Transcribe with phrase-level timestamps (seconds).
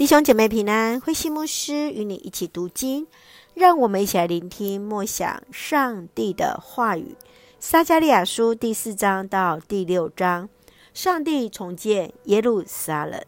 [0.00, 3.06] 弟兄姐妹平安，慧馨牧师与你一起读经，
[3.52, 7.14] 让我们一起来聆听默想上帝的话语。
[7.58, 10.48] 撒迦利亚书第四章到第六章，
[10.94, 13.22] 上帝重建耶路撒冷。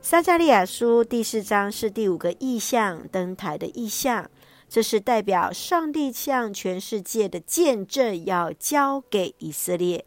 [0.00, 4.30] 撒迦利亚书第四章是第五个意象，登台的意象，
[4.68, 10.04] 这是代表上帝向全世界的见证，要交给以色列。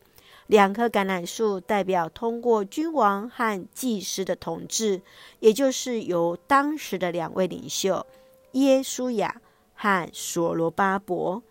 [0.51, 5.01] 两棵橄榄树代表通过君王和祭司的统治，
[5.39, 8.05] 也就是由当时的两位领袖
[8.51, 9.41] 耶稣亚
[9.73, 11.41] 和所罗巴伯。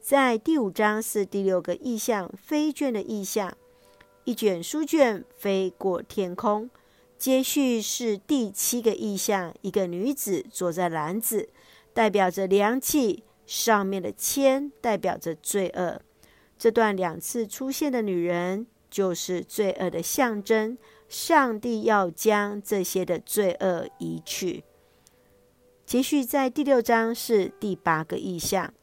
[0.00, 3.54] 在第五章是第六个意象，飞卷的意象，
[4.24, 6.70] 一卷书卷飞过天空。
[7.18, 11.50] 接续是第七个意象，一个女子坐在篮子，
[11.92, 16.00] 代表着量器，上面的铅代表着罪恶。
[16.58, 20.78] 这段两次出现的女人，就是罪恶的象征。
[21.08, 24.64] 上帝要将这些的罪恶移去。
[25.84, 28.74] 继续在第六章是第八个意象，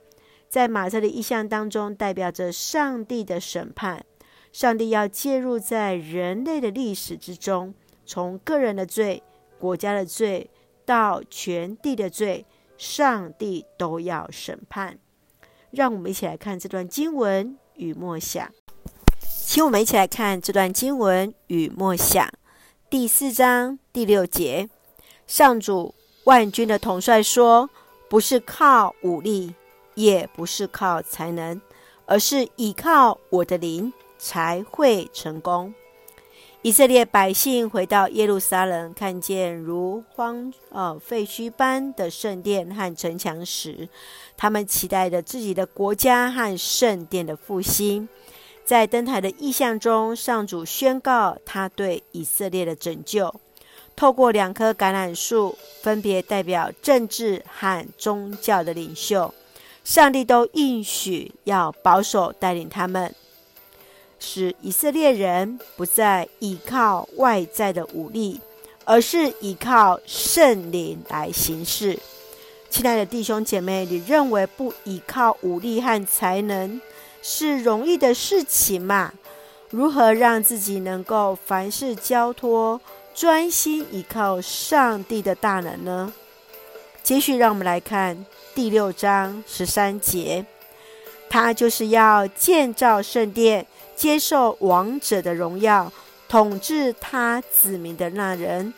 [0.47, 4.05] 在马车的意象当中，代表着上帝的审判。
[4.53, 7.73] 上帝要介入在人类的历史之中，
[8.05, 9.21] 从个人的罪、
[9.59, 10.49] 国家的罪
[10.85, 12.45] 到全地的罪，
[12.77, 14.97] 上帝都要审判。
[15.71, 17.57] 让我们一起来看这段经文。
[17.75, 18.51] 与默想，
[19.45, 22.27] 请我们一起来看这段经文与默想。
[22.89, 24.69] 第四章第六节，
[25.27, 25.93] 上主
[26.25, 27.69] 万军的统帅说
[28.09, 29.53] ：“不是靠武力，
[29.95, 31.59] 也不是靠才能，
[32.05, 35.73] 而是倚靠我的灵，才会成功。”
[36.63, 43.89] 以色列百姓回到耶路撒冷，看见如荒呃废墟般的圣殿和城墙时，
[44.37, 48.07] 他们期待着自己的国家和圣殿的复兴。
[48.63, 53.41] 在登台的意象中，上主宣告他对以色列的拯救，
[53.93, 59.33] 透过两棵橄榄树，分别代表政治和宗教的领袖，
[59.83, 63.13] 上帝都应许要保守带领他们。
[64.25, 68.39] 使以色列人不再依靠外在的武力，
[68.85, 71.99] 而是依靠圣灵来行事。
[72.69, 76.81] 亲爱的弟兄姐妹，你认为不依靠武力和才能
[77.21, 79.11] 是容易的事情吗？
[79.69, 82.79] 如何让自己能够凡事交托，
[83.13, 86.13] 专心依靠上帝的大能呢？
[87.03, 88.25] 继续，让我们来看
[88.55, 90.45] 第六章十三节，
[91.29, 93.67] 他就是要建造圣殿。
[94.03, 95.89] 接受王者的荣耀，
[96.27, 98.73] 统治他子民的那人，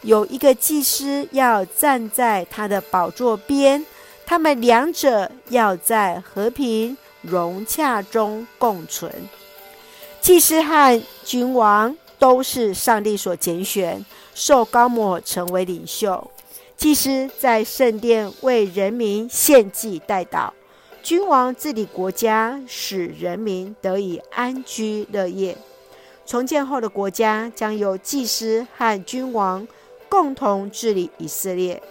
[0.00, 3.84] 有一个祭司要站在他的宝座边，
[4.24, 9.12] 他们两者要在和平融洽中共存。
[10.22, 14.02] 祭司和君王都是上帝所拣选，
[14.34, 16.30] 受膏抹成为领袖。
[16.78, 20.48] 祭司在圣殿为人民献祭代祷。
[21.02, 25.56] 君王治理国家，使人民得以安居乐业。
[26.26, 29.66] 重建后的国家将由祭司和君王
[30.08, 31.82] 共同治理以色列。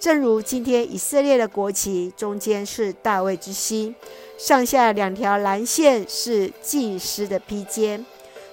[0.00, 3.94] 正如今天以色列的国旗中间是大卫之星，
[4.36, 8.04] 上下两条蓝线是祭司的披肩，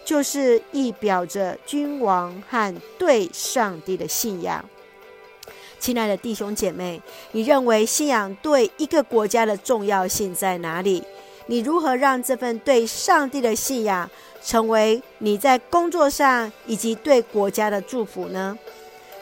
[0.06, 4.64] 就是意表着君王和对上帝的信仰。
[5.82, 11.04] 亲爱的弟兄姐妹，你认为信仰对一个国家的重要性在哪里？
[11.48, 14.08] 你如何让这份对上帝的信仰
[14.44, 18.56] 成为你在工作上以及对国家的祝福呢？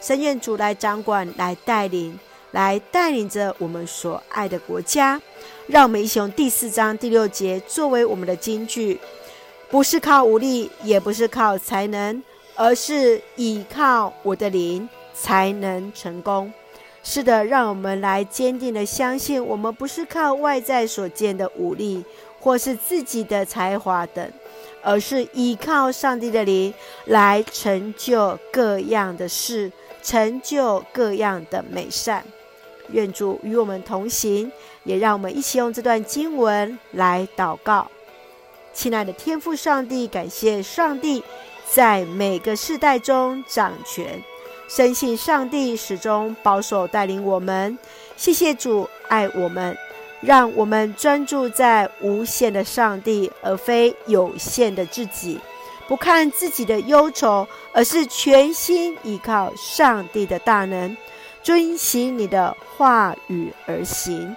[0.01, 2.19] 神愿主来掌管、来带领、
[2.51, 5.19] 来带领着我们所爱的国家。
[5.67, 8.99] 让我们一起用第四章第六节作为我们的金句：
[9.69, 12.21] 不是靠武力，也不是靠才能，
[12.55, 14.89] 而是倚靠我的灵。
[15.19, 16.51] 才能成功。
[17.03, 22.03] 是的，让我们来坚定的相信，我们不是靠外在所见的武力，
[22.39, 24.31] 或是自己的才华等，
[24.81, 26.73] 而是依靠上帝的灵
[27.05, 29.71] 来成就各样的事，
[30.03, 32.23] 成就各样的美善。
[32.91, 34.51] 愿主与我们同行，
[34.83, 37.89] 也让我们一起用这段经文来祷告。
[38.73, 41.23] 亲爱的天父上帝，感谢上帝
[41.65, 44.21] 在每个世代中掌权。
[44.69, 47.75] 深信上帝始终保守带领我们，
[48.15, 49.75] 谢谢主爱我们，
[50.21, 55.39] 让我们专注在无限的上帝，而非有限的自己；
[55.87, 60.95] 不看自己的忧愁，而是全心依靠上帝的大能，
[61.41, 64.35] 遵行你的话语而行。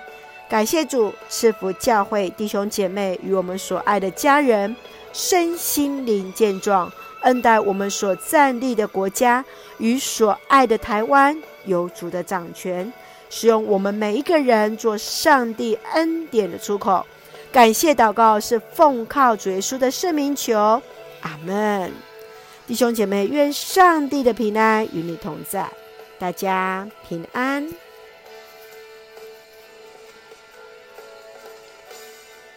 [0.48, 4.74] 感谢主赐福教会弟兄姐妹与我们所爱的家人，
[5.12, 6.90] 身心灵健壮。
[7.22, 9.44] 恩待我们所站立的国家
[9.78, 12.92] 与所爱的台湾有主的掌权，
[13.30, 17.04] 使用我们每一个人做上帝恩典的出口。
[17.50, 20.80] 感谢祷告是奉靠主耶稣的圣名求，
[21.20, 21.92] 阿门。
[22.66, 25.68] 弟兄姐妹，愿上帝的平安与你同在，
[26.18, 27.68] 大家平安。